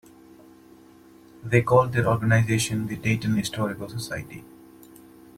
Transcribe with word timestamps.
They 1.43 1.61
called 1.61 1.93
their 1.93 2.07
organization 2.07 2.87
the 2.87 2.95
Dayton 2.95 3.35
Historical 3.35 3.87
Society. 3.87 4.43